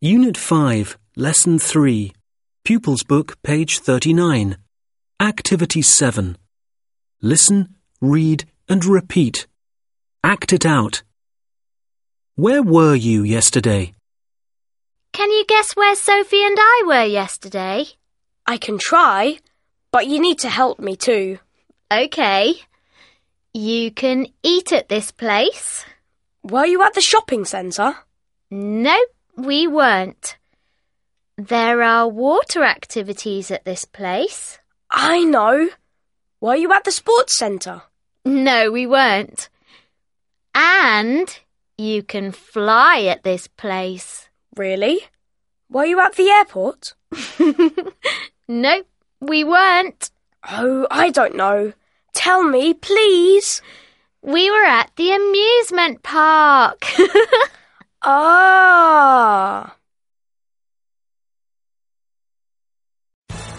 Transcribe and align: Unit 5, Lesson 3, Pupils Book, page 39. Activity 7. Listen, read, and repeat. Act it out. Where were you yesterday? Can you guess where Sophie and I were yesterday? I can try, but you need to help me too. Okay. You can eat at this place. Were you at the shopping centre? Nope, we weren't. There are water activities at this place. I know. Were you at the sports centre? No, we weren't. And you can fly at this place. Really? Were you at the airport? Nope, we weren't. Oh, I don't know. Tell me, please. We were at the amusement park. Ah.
Unit 0.00 0.36
5, 0.36 0.96
Lesson 1.16 1.58
3, 1.58 2.12
Pupils 2.62 3.02
Book, 3.02 3.36
page 3.42 3.80
39. 3.80 4.56
Activity 5.18 5.82
7. 5.82 6.38
Listen, 7.20 7.74
read, 8.00 8.44
and 8.68 8.84
repeat. 8.84 9.48
Act 10.22 10.52
it 10.52 10.64
out. 10.64 11.02
Where 12.36 12.62
were 12.62 12.94
you 12.94 13.24
yesterday? 13.24 13.92
Can 15.12 15.32
you 15.32 15.44
guess 15.48 15.74
where 15.74 15.96
Sophie 15.96 16.44
and 16.44 16.56
I 16.60 16.84
were 16.86 17.04
yesterday? 17.04 17.86
I 18.46 18.56
can 18.56 18.78
try, 18.78 19.40
but 19.90 20.06
you 20.06 20.20
need 20.20 20.38
to 20.38 20.48
help 20.48 20.78
me 20.78 20.94
too. 20.94 21.40
Okay. 21.90 22.54
You 23.52 23.90
can 23.90 24.28
eat 24.44 24.72
at 24.72 24.88
this 24.88 25.10
place. 25.10 25.84
Were 26.44 26.66
you 26.66 26.84
at 26.84 26.94
the 26.94 27.00
shopping 27.00 27.44
centre? 27.44 27.96
Nope, 28.48 29.10
we 29.38 29.66
weren't. 29.66 30.36
There 31.36 31.82
are 31.82 32.08
water 32.08 32.64
activities 32.64 33.50
at 33.50 33.64
this 33.64 33.84
place. 33.84 34.58
I 34.90 35.24
know. 35.24 35.68
Were 36.40 36.56
you 36.56 36.72
at 36.72 36.84
the 36.84 36.92
sports 36.92 37.38
centre? 37.38 37.82
No, 38.24 38.70
we 38.70 38.86
weren't. 38.86 39.48
And 40.54 41.38
you 41.76 42.02
can 42.02 42.32
fly 42.32 43.02
at 43.02 43.22
this 43.22 43.46
place. 43.46 44.28
Really? 44.56 45.00
Were 45.70 45.86
you 45.86 46.00
at 46.00 46.16
the 46.16 46.28
airport? 46.30 46.94
Nope, 48.50 48.86
we 49.20 49.44
weren't. 49.44 50.10
Oh, 50.50 50.86
I 50.90 51.10
don't 51.10 51.36
know. 51.36 51.74
Tell 52.14 52.42
me, 52.42 52.72
please. 52.72 53.60
We 54.22 54.50
were 54.50 54.64
at 54.64 54.90
the 54.96 55.12
amusement 55.12 56.02
park. 56.02 56.82
Ah. 58.00 58.86